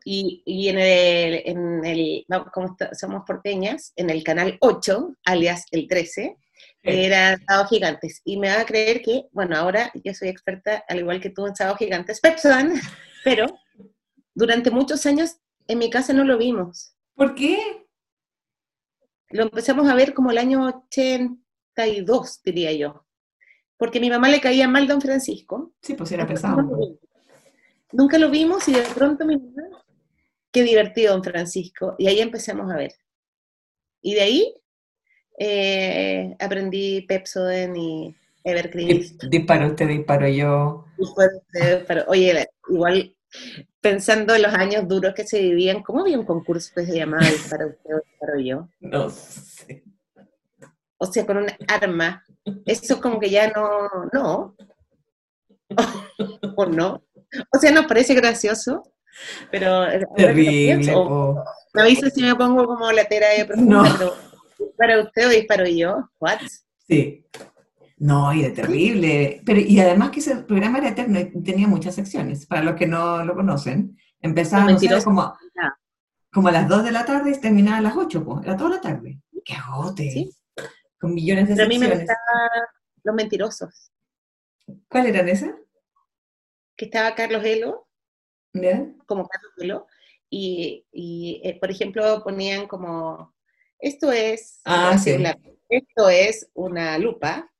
[0.10, 5.66] Y, y en el, en el como está- somos porteñas, en el canal 8, alias
[5.72, 6.38] el 13,
[6.82, 8.22] era Sábado Gigantes.
[8.24, 11.46] Y me va a creer que, bueno, ahora yo soy experta, al igual que tú,
[11.46, 12.22] en Sábado Gigantes,
[13.26, 13.48] pero
[14.34, 16.96] durante muchos años en mi casa no lo vimos.
[17.14, 17.86] ¿Por qué?
[19.32, 23.06] Lo empezamos a ver como el año 82, diría yo.
[23.76, 25.74] Porque a mi mamá le caía mal Don Francisco.
[25.82, 26.98] Sí, pues era pesado.
[27.92, 29.84] Nunca lo vimos y de pronto mi mamá,
[30.58, 31.96] qué divertido Don Francisco.
[32.00, 32.94] Y ahí empezamos a ver.
[34.02, 34.54] Y de ahí
[35.38, 39.06] eh, aprendí Pepsodent y Evergreen.
[39.30, 40.86] Disparo usted, disparo yo.
[41.88, 43.14] Pero, oye, igual
[43.82, 47.28] pensando en los años duros que se vivían, ¿cómo había un concurso que se llamaba
[47.28, 48.68] usted o Disparo yo?
[48.80, 49.84] No sé.
[50.98, 52.26] O sea, con un arma.
[52.66, 54.56] Eso como que ya no, no.
[56.56, 57.04] o no.
[57.54, 58.82] O sea, nos parece gracioso,
[59.52, 59.86] pero...
[59.86, 61.44] lo Terrible, o-.
[61.74, 63.98] Me avisa si me pongo como latera de profunda, No.
[63.98, 64.14] pero
[64.78, 66.10] Para usted o disparo yo.
[66.20, 66.40] What?
[66.88, 67.26] Sí.
[67.98, 69.42] No, y era terrible.
[69.46, 72.46] Pero, y además que ese programa era eterno y tenía muchas secciones.
[72.46, 75.36] Para los que no lo conocen, empezaba No, sé, como,
[76.32, 78.46] como a las 2 de la tarde y terminaba a las 8, pues.
[78.46, 79.20] Era toda la tarde.
[79.44, 80.12] ¡Qué agote!
[80.12, 80.32] Sí.
[81.00, 82.08] Con millones de Pero a mí me secciones.
[82.10, 82.68] gustaban
[83.04, 83.92] los mentirosos.
[84.90, 85.52] ¿Cuáles eran esas?
[86.76, 87.87] Que estaba Carlos Elo,
[88.54, 88.86] ¿Ya?
[89.06, 89.88] como Carlos Elo,
[90.30, 93.34] y, y, eh, por ejemplo ponían como,
[93.80, 95.18] esto es, Ah, sí.
[95.18, 95.38] la-
[95.70, 97.52] esto es una lupa,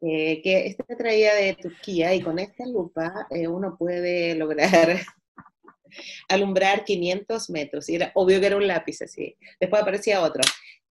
[0.00, 4.98] eh, que está traída de Turquía y con esta lupa eh, uno puede lograr
[6.28, 7.88] alumbrar 500 metros.
[7.88, 9.36] Y era obvio que era un lápiz así.
[9.60, 10.42] Después aparecía otro.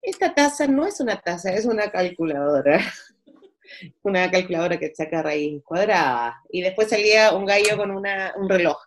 [0.01, 2.79] Esta taza no es una taza, es una calculadora.
[4.03, 6.41] Una calculadora que saca raíz cuadrada.
[6.49, 8.77] Y después salía un gallo con una, un reloj.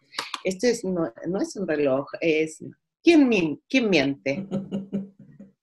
[0.45, 2.63] Esto es, no, no es un reloj, es...
[3.03, 4.47] ¿Quién, quién miente?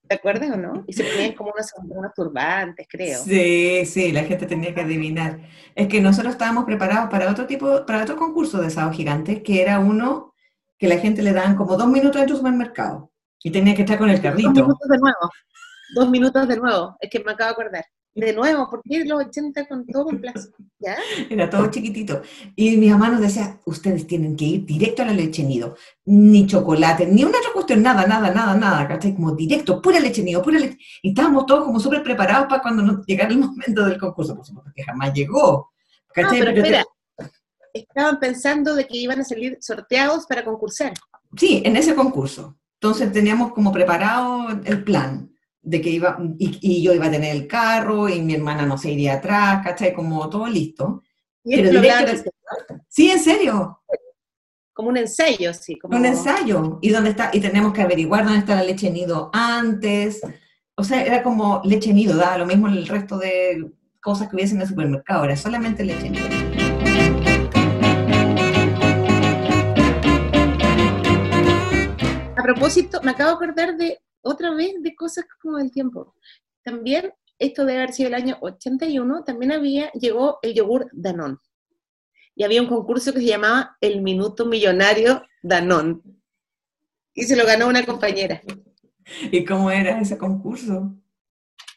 [0.07, 0.83] ¿Te acuerdas o no?
[0.87, 3.17] Y se ponían como unos, unos turbantes, creo.
[3.23, 5.39] Sí, sí, la gente tenía que adivinar.
[5.73, 9.61] Es que nosotros estábamos preparados para otro tipo, para otro concurso de sábado gigante, que
[9.61, 10.33] era uno
[10.77, 13.11] que la gente le daban como dos minutos en tu supermercado
[13.43, 14.49] y tenía que estar con el Dos carrito.
[14.51, 15.29] minutos de nuevo.
[15.95, 16.97] Dos minutos de nuevo.
[16.99, 17.85] Es que me acabo de acordar.
[18.13, 20.49] De nuevo, ¿por qué los 80 con todo con plazo?
[20.79, 20.97] ¿Ya?
[21.29, 22.21] Era todo chiquitito.
[22.57, 25.75] Y mi mamá nos decía, ustedes tienen que ir directo a la leche nido.
[26.05, 28.87] Ni chocolate, ni una otra cuestión, nada, nada, nada, nada.
[28.87, 29.15] ¿cachai?
[29.15, 30.77] Como directo, pura leche nido, pura leche.
[31.01, 34.35] Y estábamos todos como súper preparados para cuando nos llegara el momento del concurso.
[34.35, 35.71] Por supuesto que jamás llegó.
[36.09, 36.39] Ah, ¿cachai?
[36.39, 36.85] pero Pero te- espera.
[37.73, 40.91] Estaban pensando de que iban a salir sorteados para concursar.
[41.37, 42.57] Sí, en ese concurso.
[42.81, 45.30] Entonces teníamos como preparado el plan
[45.61, 48.77] de que iba, y, y yo iba a tener el carro, y mi hermana no
[48.77, 49.93] se iría atrás, ¿cachai?
[49.93, 51.03] Como todo listo.
[51.43, 52.31] Y Pero directo
[52.87, 53.81] Sí, en serio,
[54.73, 55.77] como un ensayo, sí.
[55.77, 55.97] Como...
[55.97, 56.79] un ensayo.
[56.81, 60.21] Y dónde está, y tenemos que averiguar dónde está la leche nido antes.
[60.75, 63.71] O sea, era como leche nido, daba lo mismo el resto de
[64.01, 66.25] cosas que hubiese en el supermercado, era solamente leche nido.
[72.35, 76.15] A propósito, me acabo de acordar de otra vez de cosas como del tiempo.
[76.63, 81.39] También, esto debe haber sido el año 81, también había, llegó el yogur Danón.
[82.35, 86.01] Y había un concurso que se llamaba El Minuto Millonario Danón.
[87.13, 88.41] Y se lo ganó una compañera.
[89.31, 90.95] ¿Y cómo era ese concurso?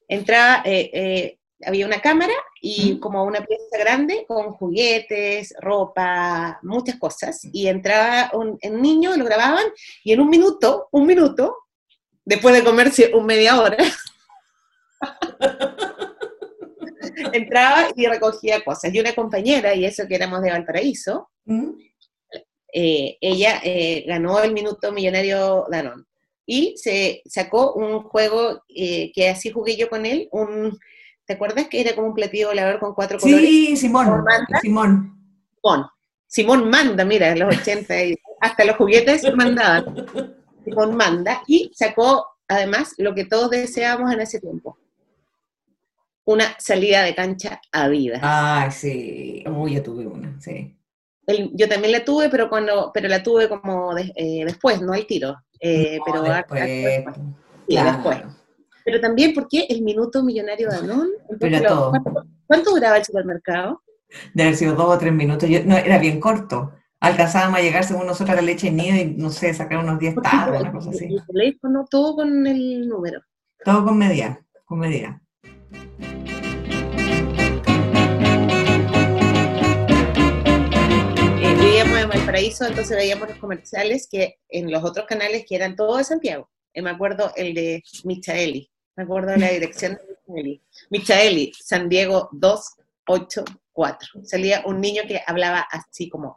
[0.07, 6.96] Entraba, eh, eh, había una cámara y como una pieza grande con juguetes, ropa, muchas
[6.96, 7.40] cosas.
[7.52, 9.66] Y entraba un, un niño, lo grababan
[10.04, 11.63] y en un minuto, un minuto,
[12.24, 13.76] después de comerse un media hora,
[17.32, 18.92] entraba y recogía cosas.
[18.92, 21.70] Y una compañera, y eso que éramos de Valparaíso, ¿Mm?
[22.72, 26.06] eh, ella eh, ganó el minuto millonario Danón.
[26.46, 30.78] Y se sacó un juego eh, que así jugué yo con él, un,
[31.24, 33.48] ¿te acuerdas que era como un platillo volador con cuatro colores?
[33.48, 34.24] Sí, Simón.
[34.60, 35.18] Simón.
[35.62, 35.87] Simón.
[36.26, 39.94] Simón manda, mira, en los 80, y hasta los juguetes mandaban.
[40.94, 44.79] Manda y sacó además lo que todos deseábamos en ese tiempo.
[46.27, 48.18] Una salida de cancha a vida.
[48.22, 49.44] Ay, sí.
[49.46, 50.74] Uy, yo tuve una, sí.
[51.27, 54.92] El- yo también la tuve, pero cuando, pero la tuve como de- eh, después, no
[54.92, 55.37] al tiro.
[55.61, 57.16] Eh, No, pero después, después.
[57.16, 57.22] Sí,
[57.74, 57.92] claro.
[57.92, 58.18] después.
[58.85, 61.09] Pero también porque el minuto millonario de Danón.
[61.40, 61.90] Pero lo- todo.
[61.90, 63.83] ¿cuánto, cuánto duraba el supermercado?
[64.35, 65.48] De haber sido dos o tres minutos.
[65.48, 66.72] Yo, no, era bien corto.
[67.04, 70.14] Alcanzábamos a llegar según nosotros a la leche nido y, no sé, sacar unos 10
[70.14, 71.04] Porque tazos, el- una cosa así.
[71.04, 73.20] el teléfono, todo con el número.
[73.64, 75.20] Todo con medida, con medida.
[80.16, 85.76] Eh, vivíamos en Valparaíso, entonces veíamos los comerciales que en los otros canales que eran
[85.76, 86.50] todos de Santiago.
[86.72, 90.62] Eh, me acuerdo el de Michaeli, me acuerdo de la dirección de Michaeli.
[90.90, 94.24] Michaeli, San Diego 284.
[94.24, 96.36] Salía un niño que hablaba así como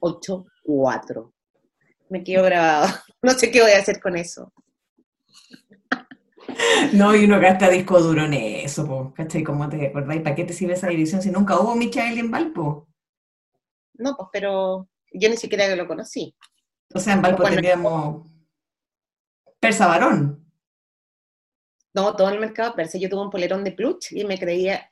[0.00, 1.32] 284.
[2.08, 2.88] Me quedo grabado.
[3.22, 4.50] No sé qué voy a hacer con eso.
[6.94, 9.44] No, y uno gasta disco duro en eso, po, ¿cachai?
[9.44, 10.22] ¿Cómo te acordáis?
[10.22, 12.88] ¿Para qué te sirve esa división si nunca hubo Michael en Valpo?
[13.94, 16.34] No, pues, pero yo ni siquiera lo conocí.
[16.94, 18.26] O sea, en Valpo teníamos
[19.60, 20.50] Persa Varón.
[21.92, 22.98] No, todo en el mercado persa.
[22.98, 24.90] Yo tuve un polerón de plush y me creía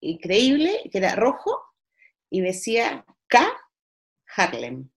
[0.00, 1.58] increíble, que era rojo,
[2.28, 3.40] y decía K
[4.36, 4.88] Harlem.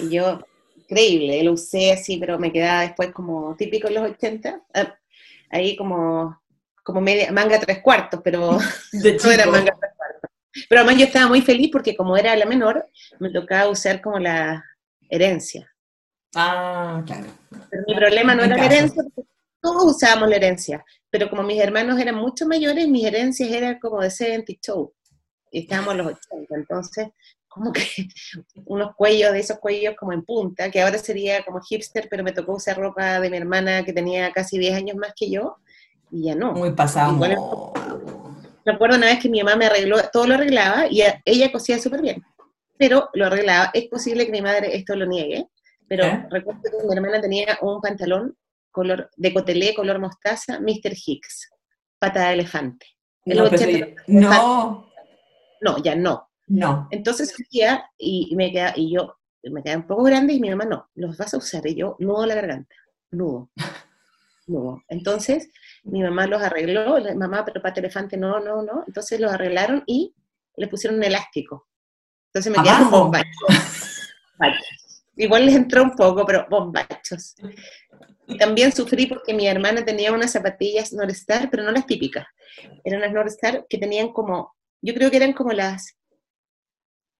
[0.00, 0.40] Y yo,
[0.76, 4.94] increíble, lo usé así, pero me quedaba después como típico en los 80, ah,
[5.50, 6.40] ahí como,
[6.82, 8.58] como media, manga tres cuartos, pero
[8.92, 10.30] De no era manga tres cuartos.
[10.68, 12.88] Pero además yo estaba muy feliz porque como era la menor,
[13.18, 14.64] me tocaba usar como la
[15.10, 15.68] herencia.
[16.36, 17.26] Ah, claro.
[17.70, 19.28] Pero mi problema no En era la herencia, porque-
[19.60, 24.00] todos usábamos la herencia, pero como mis hermanos eran mucho mayores, mis herencias eran como
[24.02, 24.92] de 70 show,
[25.50, 27.08] y estábamos los 80, entonces
[27.54, 27.86] como que
[28.66, 32.32] unos cuellos de esos cuellos como en punta, que ahora sería como hipster, pero me
[32.32, 35.56] tocó usar ropa de mi hermana que tenía casi 10 años más que yo,
[36.10, 36.52] y ya no.
[36.52, 37.72] Muy pasado.
[38.64, 42.02] Recuerdo una vez que mi mamá me arregló, todo lo arreglaba, y ella cosía súper
[42.02, 42.24] bien,
[42.76, 43.70] pero lo arreglaba.
[43.72, 45.46] Es posible que mi madre esto lo niegue,
[45.86, 46.26] pero ¿Eh?
[46.30, 48.36] recuerdo que mi hermana tenía un pantalón
[48.72, 50.92] color de cotelé color mostaza, Mr.
[51.06, 51.50] Hicks,
[52.00, 52.86] pata de elefante.
[53.24, 54.12] En No, los pero 80, sí.
[54.12, 54.90] no,
[55.60, 56.28] no, ya no.
[56.46, 56.88] No.
[56.90, 60.50] Entonces un día, y, me queda, y yo me quedé un poco grande y mi
[60.50, 61.66] mamá no, los vas a usar.
[61.66, 62.74] Y yo, nudo la garganta,
[63.10, 63.50] nudo,
[64.46, 64.82] nudo.
[64.88, 65.48] Entonces
[65.84, 68.84] mi mamá los arregló, la mamá, pero pata elefante, no, no, no.
[68.86, 70.14] Entonces los arreglaron y
[70.56, 71.68] le pusieron un elástico.
[72.28, 73.04] Entonces me quedaron Abajo.
[73.04, 74.04] bombachos.
[74.38, 75.04] bombachos.
[75.16, 77.36] Igual les entró un poco, pero bombachos.
[78.26, 82.26] Y también sufrí porque mi hermana tenía unas zapatillas Northstar, pero no las típicas.
[82.82, 85.96] Eran unas Northstar que tenían como, yo creo que eran como las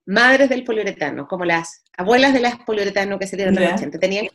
[0.06, 3.98] madres del poliuretano, como las abuelas de las poliuretano que se dieron en los 80.
[3.98, 4.28] Tenían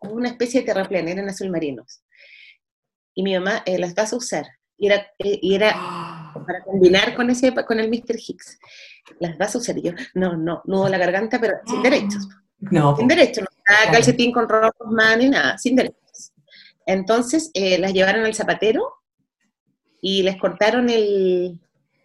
[0.00, 2.02] una especie de terraplén, eran azul marinos.
[3.14, 4.46] Y mi mamá eh, las vas a usar.
[4.76, 5.72] Y era, eh, y era
[6.46, 8.16] para combinar con, ese, con el Mr.
[8.16, 8.58] Hicks.
[9.20, 9.78] Las vas a usar.
[9.78, 12.28] Y yo, no, no, nudo la garganta, pero sin derechos.
[12.58, 13.92] No, Sin derechos, no Claro.
[13.92, 16.32] calcetín con rojos más ni nada, sin derechos.
[16.86, 18.92] Entonces eh, las llevaron al zapatero
[20.02, 21.60] y les cortaron el,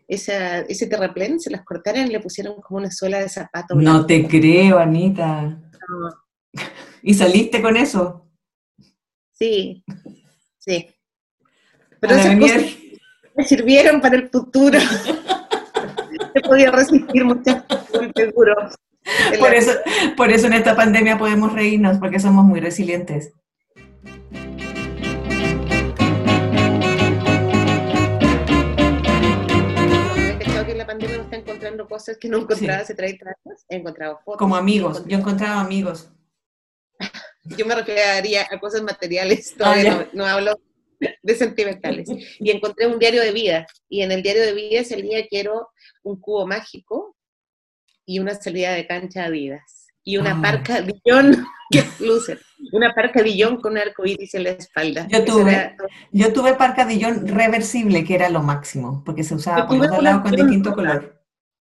[0.10, 3.76] esa, ese terraplén, se las cortaron y le pusieron como una suela de zapato.
[3.76, 5.44] no te creo, Anita.
[5.44, 6.10] No,
[7.04, 8.28] ¿Y saliste con eso?
[9.34, 9.84] Sí,
[10.58, 10.88] sí.
[12.00, 12.64] Pero esas cosas
[13.36, 14.80] me sirvieron para el futuro.
[16.34, 17.64] Se podía resistir muchas
[18.16, 18.56] seguro.
[19.32, 19.72] En Por eso,
[20.18, 23.32] por eso en esta pandemia podemos reírnos, porque somos muy resilientes.
[31.80, 33.66] Encontrando cosas que no encontraba hace 30 años.
[33.70, 34.40] He encontrado fotos.
[34.40, 36.12] Como amigos, encontrado- yo he encontrado amigos.
[37.58, 40.60] Yo me refería a cosas materiales, Ah, todavía no, no hablo
[41.24, 42.08] de sentimentales.
[42.40, 45.70] Y encontré un diario de vida, y en el diario de vida salía quiero
[46.04, 47.16] un cubo mágico
[48.06, 49.88] y una salida de cancha Adidas.
[50.04, 50.42] Y una Ah.
[50.42, 52.40] parca Dillon, que loser,
[52.74, 55.08] una parca Dillon con un arco iris en la espalda.
[55.10, 55.52] Yo tuve.
[55.54, 55.76] era-
[56.12, 60.22] Yo tuve parcadillón reversible, que era lo máximo, porque se usaba Yo por los lados
[60.22, 61.19] con distinto color.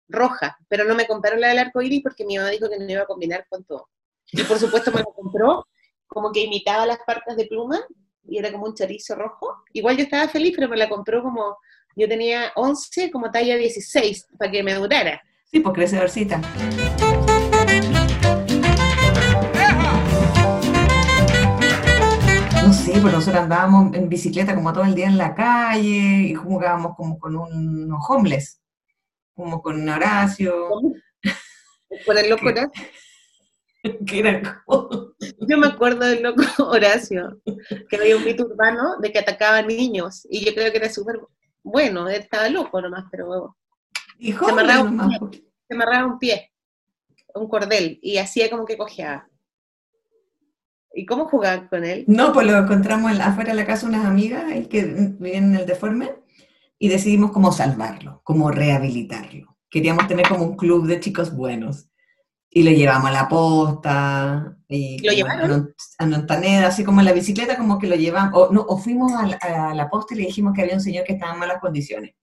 [0.09, 2.89] Roja, pero no me compraron la del arco iris porque mi mamá dijo que no
[2.89, 3.87] iba a combinar con todo.
[4.31, 5.67] Y por supuesto me la compró,
[6.07, 7.79] como que imitaba las parcas de pluma,
[8.27, 9.63] y era como un chorizo rojo.
[9.73, 11.57] Igual yo estaba feliz, pero me la compró como,
[11.95, 15.21] yo tenía 11, como talla 16, para que me durara.
[15.45, 16.41] Sí, pues crecedorcita.
[22.63, 26.35] No sé, pues nosotros andábamos en bicicleta como todo el día en la calle y
[26.35, 28.61] jugábamos como con unos homeless,
[29.39, 30.67] como con Horacio,
[32.05, 32.45] Por el loco.
[32.47, 32.71] Horacio.
[34.05, 35.13] que eran como...
[35.47, 37.41] Yo me acuerdo del loco Horacio,
[37.89, 41.19] que había un mito urbano de que atacaba niños, y yo creo que era súper
[41.63, 43.55] bueno, él estaba loco nomás, pero
[44.17, 45.43] Y Se amarraba un nomás, pie.
[45.67, 46.51] se amarraba un pie,
[47.35, 49.27] un cordel, y hacía como que cojeaba.
[50.93, 52.03] ¿Y cómo jugaban con él?
[52.07, 56.15] No, pues lo encontramos afuera de la casa unas amigas que viven en el deforme
[56.79, 59.57] y decidimos cómo salvarlo, cómo rehabilitarlo.
[59.69, 61.85] Queríamos tener como un club de chicos buenos.
[62.49, 65.75] Y lo llevamos a la posta, y ¿Lo llevaron?
[65.99, 69.13] a Montaneda, así como en la bicicleta, como que lo llevamos, o, no, o fuimos
[69.13, 71.39] a la, a la posta y le dijimos que había un señor que estaba en
[71.39, 72.15] malas condiciones.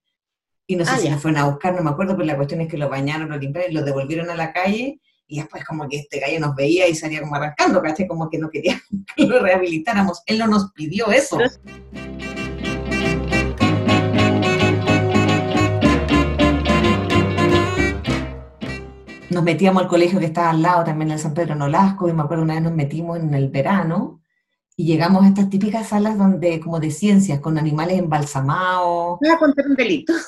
[0.69, 2.59] Y no sé Ah, si lo fueron a buscar, no me acuerdo, pero la cuestión
[2.59, 4.99] es que lo bañaron, lo limpiaron y lo devolvieron a la calle.
[5.27, 8.05] Y después como que este gallo nos veía y salía como arrancando, ¿cachai?
[8.07, 8.81] Como que no quería
[9.15, 10.23] que lo rehabilitáramos.
[10.25, 11.37] Él no nos pidió eso.
[19.29, 22.21] Nos metíamos al colegio que estaba al lado, también el San Pedro Nolasco, y me
[22.23, 24.21] acuerdo una vez nos metimos en el verano
[24.77, 29.17] y llegamos a estas típicas salas donde, como de ciencias, con animales embalsamados.
[29.19, 30.13] Voy a contar un delito.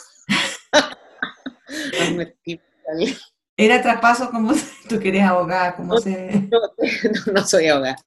[3.56, 4.54] Era traspaso como
[4.88, 6.48] tú querías ahogar, como se...
[6.50, 7.98] no, no, no soy abogada.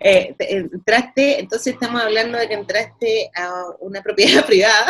[0.00, 4.86] Eh, te- entraste, entonces estamos hablando de que entraste a una propiedad privada.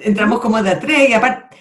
[0.00, 1.56] Entramos como de a tres y aparte,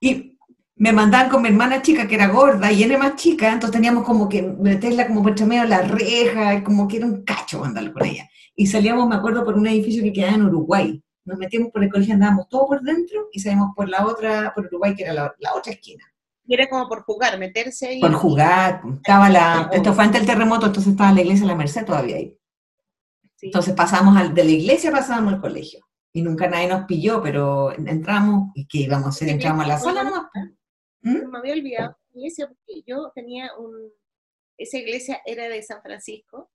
[0.00, 0.38] y
[0.80, 3.76] me mandaban con mi hermana chica que era gorda y él era más chica, entonces
[3.76, 7.60] teníamos como que meterla como por medio de la reja, como que era un cacho
[7.60, 8.30] mandarlo con ella.
[8.56, 11.02] Y salíamos, me acuerdo, por un edificio que quedaba en Uruguay.
[11.26, 14.66] Nos metíamos por el colegio, andábamos todos por dentro y salíamos por la otra, por
[14.66, 16.04] Uruguay, que era la, la otra esquina.
[16.46, 18.00] Y era como por jugar, meterse ahí.
[18.00, 21.56] Por jugar, estaba la, esto fue antes del terremoto, entonces estaba la iglesia de la
[21.56, 22.36] Merced todavía ahí.
[23.36, 23.46] Sí.
[23.46, 25.86] Entonces pasamos al, de la iglesia pasábamos al colegio.
[26.12, 29.28] Y nunca nadie nos pilló, pero entramos, ¿y qué íbamos a hacer?
[29.28, 30.26] Entramos a la sala nomás.
[31.02, 31.30] ¿Mm?
[31.30, 33.90] Me había olvidado la iglesia porque yo tenía un...
[34.58, 36.50] Esa iglesia era de San Francisco.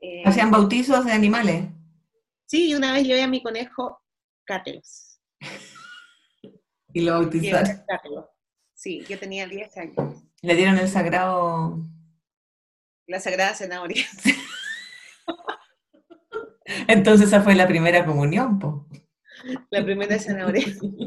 [0.00, 1.68] eh, Hacían bautizos de animales.
[2.46, 4.00] Sí, y una vez llevé a mi conejo
[4.44, 5.20] Carlos.
[6.92, 7.84] Y lo bautizaron.
[8.74, 10.22] Sí, yo tenía 10 años.
[10.42, 11.78] Le dieron el sagrado.
[13.06, 14.04] La Sagrada Zanahoria.
[16.88, 18.86] Entonces esa fue la primera comunión, po.
[19.70, 20.66] La primera zanahoria.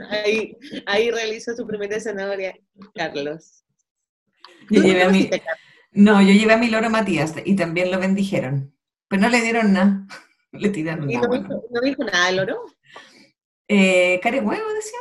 [0.10, 2.58] Ahí, ahí realizó su primera zanahoria
[2.96, 3.64] Carlos.
[4.70, 5.60] Yo ¿Tú no llevé a mi, conociste a Carlos?
[5.92, 8.74] no, yo llevé a mi loro Matías y también lo bendijeron.
[9.08, 10.06] Pero no le dieron nada.
[10.52, 11.28] Le tiraron ¿Y agua.
[11.28, 12.66] no dijo, no dijo nada el oro?
[13.68, 15.00] Eh, Carihuevo decía.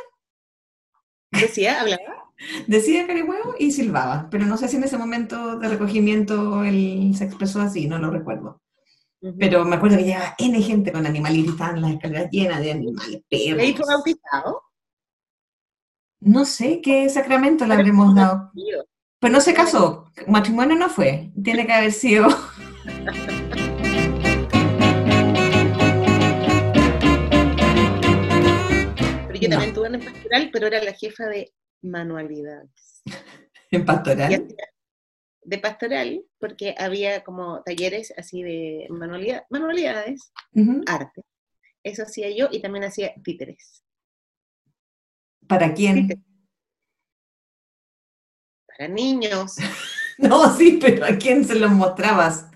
[1.31, 2.31] Decía, hablaba.
[2.67, 7.25] Decía Carihuevo y silbaba, pero no sé si en ese momento de recogimiento él se
[7.25, 8.61] expresó así, no lo recuerdo.
[9.37, 12.71] Pero me acuerdo que llevaba N gente con animales y estaban las escaleras llenas de
[12.71, 13.87] animales, ¿Y ahí fue perros.
[13.87, 14.61] bautizado?
[16.21, 18.51] No sé qué sacramento le habremos dado.
[18.53, 18.85] Tío.
[19.19, 21.31] Pero no se casó, matrimonio no fue.
[21.43, 22.27] Tiene que haber sido.
[29.27, 29.55] Pero yo No.
[29.55, 31.51] también tuve en pastoral, pero era la jefa de
[31.81, 33.03] manualidades.
[33.71, 34.47] En pastoral.
[35.41, 40.31] De pastoral, porque había como talleres así de manualidad, manualidades,
[40.87, 41.21] arte.
[41.83, 43.83] Eso hacía yo y también hacía títeres.
[45.47, 46.07] ¿Para quién?
[46.07, 46.23] Títeres.
[48.67, 49.55] Para niños.
[50.21, 52.47] No, sí, pero ¿a quién se los mostrabas?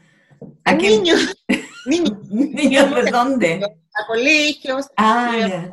[0.65, 1.01] ¿A quién?
[1.01, 1.33] Niños.
[1.85, 2.29] Niños.
[2.29, 3.63] ¿Niños de dónde?
[3.63, 5.31] A colegios, Ah,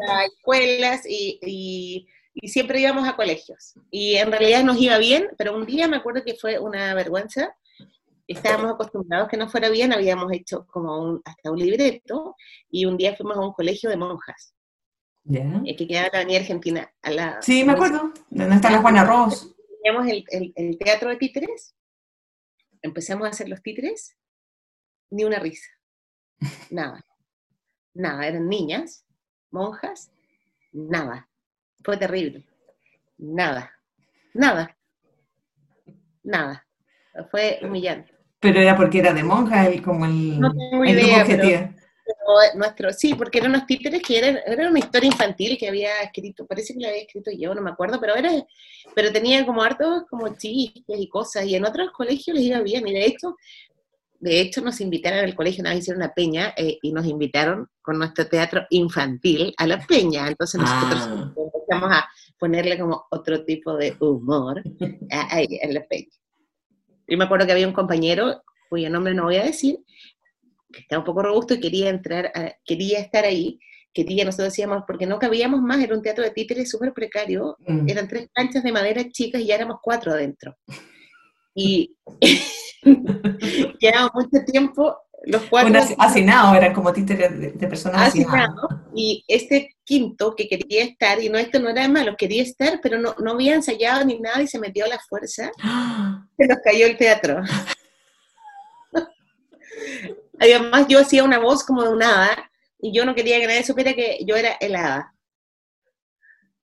[0.08, 3.74] a escuelas y, y- y siempre íbamos a colegios.
[3.90, 7.56] Y en realidad nos iba bien, pero un día me acuerdo que fue una vergüenza.
[8.26, 12.36] Estábamos acostumbrados que no fuera bien, habíamos hecho como un, hasta un libreto,
[12.70, 14.54] y un día fuimos a un colegio de monjas,
[15.24, 15.60] Ya.
[15.66, 16.92] eh, que quedaba en la Avenida Argentina.
[17.02, 18.12] A la, Sí, me acuerdo.
[18.30, 19.52] ¿Dónde está la Juana Ross?
[19.82, 21.74] Teníamos el, el- el teatro de títeres,
[22.82, 24.16] empezamos a hacer los títeres,
[25.10, 25.68] ni una risa,
[26.70, 27.04] nada,
[27.94, 29.04] nada, eran niñas,
[29.50, 30.12] monjas,
[30.72, 31.28] nada,
[31.82, 32.44] fue terrible,
[33.18, 33.70] nada,
[34.34, 34.76] nada,
[36.22, 36.66] nada,
[37.30, 38.12] fue humillante.
[38.40, 41.74] Pero era porque era de monja, el, como el, No tengo el grupo idea.
[42.10, 46.00] Pero nuestro, sí, porque eran unos títeres que eran, era una historia infantil que había
[46.02, 48.30] escrito, parece que la había escrito yo, no me acuerdo, pero era,
[48.94, 52.88] pero tenía como hartos como chistes y cosas, y en otros colegios les iba bien,
[52.88, 53.36] y de hecho,
[54.18, 57.68] de hecho nos invitaron al colegio, una vez hicieron una peña, eh, y nos invitaron
[57.80, 61.32] con nuestro teatro infantil a la peña, entonces nosotros Ah.
[61.70, 64.62] Empezamos a ponerle como otro tipo de humor
[65.10, 66.06] a, a, a la peña.
[67.06, 69.78] Yo me acuerdo que había un compañero, cuyo nombre no voy a decir,
[70.72, 73.58] que estaba un poco robusto y quería entrar, a- quería estar ahí,
[73.92, 77.88] quería, nosotros decíamos, porque no cabíamos más, era un teatro de títeres súper precario, Mm.
[77.88, 80.54] eran tres planchas de madera chicas y ya éramos cuatro adentro.
[81.54, 81.96] Y
[83.80, 88.70] llevamos mucho tiempo, los cuatro Un asi- hacinado, eran como títeres de, de personas hacinados,
[88.94, 92.98] y este quinto que quería estar, y no, esto no era malo, quería estar, pero
[92.98, 96.26] no, no había ensayado ni nada y se metió a la fuerza, ¡Ah!
[96.38, 97.42] se nos cayó el teatro.
[100.38, 103.62] Además, yo hacía una voz como de un hada, y yo no quería que nadie
[103.62, 105.14] supiera que yo era el hada.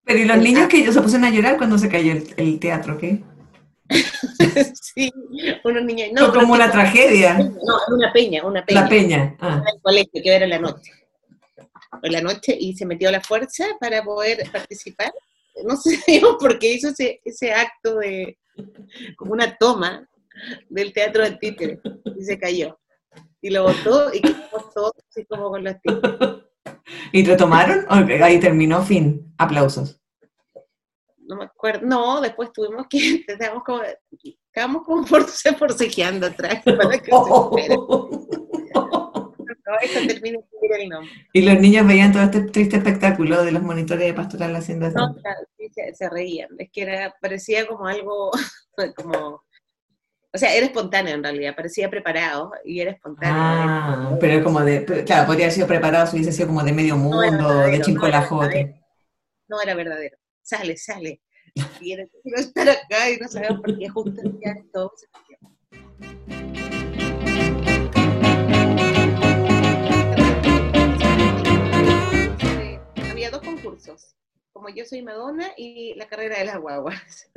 [0.03, 2.59] Pero y los niños que ellos se pusieron a llorar cuando se cayó el, el
[2.59, 3.21] teatro, ¿qué?
[4.81, 5.11] sí,
[5.63, 6.09] unos niños.
[6.09, 7.37] Fue pero como una tragedia.
[7.37, 8.81] No, una peña, una peña.
[8.81, 9.35] La peña.
[9.39, 9.61] Ah.
[9.61, 10.91] en el colegio, que era en la noche.
[12.03, 15.11] En la noche y se metió a la fuerza para poder participar.
[15.65, 15.99] No sé
[16.39, 18.37] por qué hizo ese, ese acto de
[19.15, 20.07] como una toma
[20.69, 21.79] del teatro del títere
[22.17, 22.79] y se cayó.
[23.41, 26.43] Y lo botó y quedamos todos así como con los títeres.
[27.11, 27.85] ¿Y retomaron?
[27.89, 29.33] ¿O ahí terminó, fin.
[29.37, 29.99] Aplausos.
[31.27, 31.85] No me acuerdo.
[31.85, 32.97] No, después tuvimos que,
[33.27, 35.25] estábamos como, estábamos como por,
[35.57, 37.75] forcejeando atrás para que se espere.
[37.75, 38.09] No,
[39.81, 41.11] esto termina de decir el nombre.
[41.33, 44.97] y los niños veían todo este triste espectáculo de los monitores de pastoral haciendo eso.
[44.97, 46.49] No, claro, sí, se, se reían.
[46.57, 48.31] Es que era, parecía como algo,
[48.95, 49.43] como,
[50.33, 53.35] o sea, era espontáneo en realidad, parecía preparado y era espontáneo.
[53.37, 56.95] Ah, pero como de, claro, podría haber sido preparado si hubiese sido como de medio
[56.95, 58.59] No era mundo, verdadero, de no chincolajote.
[58.59, 58.73] era
[59.49, 60.17] No era verdadero.
[60.47, 61.21] Sale, sale.
[61.81, 66.47] Y era, quiero estar acá y no sabemos por qué justo ya todo se metió.
[73.11, 74.15] Había dos concursos.
[74.53, 77.31] Como yo soy Madonna y la carrera de las guaguas.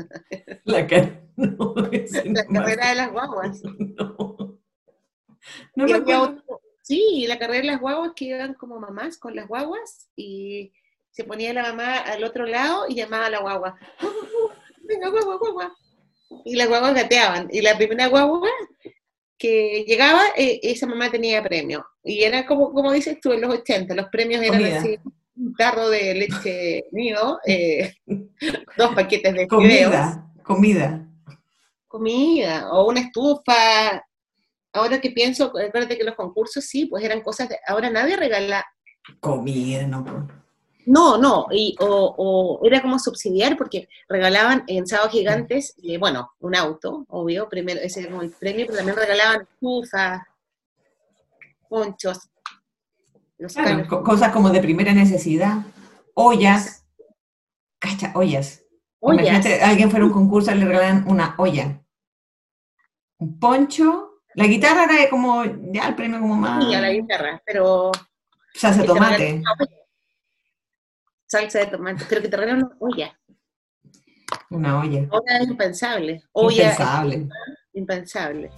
[0.65, 3.63] La, car- no, carrera de las guaguas.
[5.75, 5.87] No.
[5.87, 6.23] No me acuerdo.
[6.23, 10.73] otro- sí, la carrera de las guaguas que iban como mamás con las guaguas y
[11.11, 13.77] se ponía la mamá al otro lado y llamaba a la guagua.
[14.83, 15.77] Venga, guagua, guagua.
[16.45, 17.49] Y las guaguas gateaban.
[17.51, 18.49] Y la primera guagua
[19.37, 21.85] que llegaba, eh, esa mamá tenía premio.
[22.05, 24.79] Y era como, como dices tú, en los 80, los premios eran Comida.
[24.79, 24.99] así,
[25.37, 27.95] un tarro de leche nido, eh,
[28.77, 31.09] dos paquetes de fideos, Comida, comida.
[31.89, 34.05] comida, o una estufa.
[34.73, 38.65] Ahora que pienso, acuérdate que los concursos sí, pues eran cosas de, ahora nadie regala,
[39.21, 40.29] Comida, no.
[40.91, 46.57] No, no, y, o, o era como subsidiar porque regalaban en gigantes, eh, bueno, un
[46.57, 50.23] auto, obvio, primero, ese era como el premio, pero también regalaban estufas,
[51.69, 52.29] ponchos,
[53.39, 55.59] los Claro, cosas como de primera necesidad.
[56.15, 56.85] Ollas.
[57.79, 58.65] Cacha, ollas.
[58.99, 61.81] ollas, Imagínate, alguien fuera a un concurso y le regalan una olla.
[63.19, 64.23] Un poncho.
[64.35, 66.65] La guitarra era como, ya el premio como más.
[66.65, 67.93] y a la guitarra, pero
[68.53, 69.80] que te regalen tomate.
[71.31, 73.21] Salsa de tomate, pero que te regalan una olla,
[74.51, 75.07] Una olla.
[75.11, 77.29] olla es impensable, olla es Impensable.
[77.73, 78.51] impensable.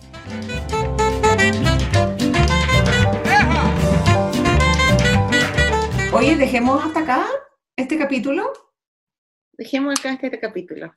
[6.13, 7.27] Oye, dejemos hasta acá
[7.77, 8.53] este capítulo.
[9.53, 10.95] Dejemos acá este capítulo.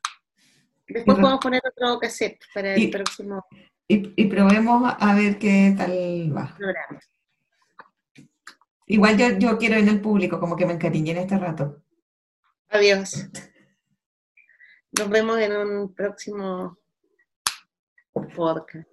[0.86, 3.44] Después podemos poner otro cassette para el Y- próximo
[3.88, 6.54] Y, y probemos a ver qué tal va.
[6.56, 7.00] programa.
[8.86, 11.82] Igual yo, yo quiero en el público, como que me encariñé en este rato.
[12.68, 13.28] Adiós.
[14.98, 16.78] Nos vemos en un próximo
[18.34, 18.88] podcast.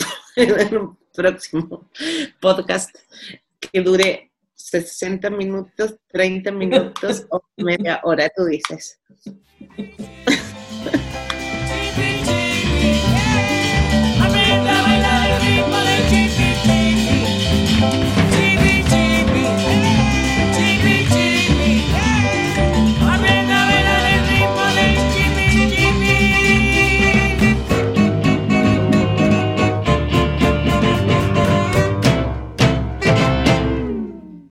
[0.36, 1.90] en un próximo
[2.40, 2.96] podcast
[3.60, 9.00] que dure 60 minutos, 30 minutos o media hora, tú dices.